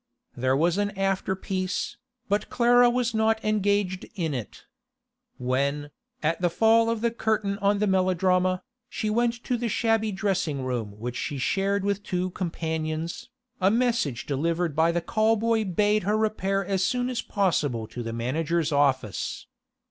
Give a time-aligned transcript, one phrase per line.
[0.35, 1.95] There was an after piece,
[2.27, 4.65] but Clara was not engaged in it.
[5.37, 5.91] When,
[6.23, 10.63] at the fall of the curtain on the melodrama, she went to the shabby dressing
[10.63, 13.29] room which she shared with two companions,
[13.59, 18.01] a message delivered by the call boy bade her repair as soon as possible to
[18.01, 19.45] the manager's office.